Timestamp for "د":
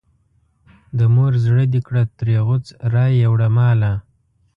0.97-0.99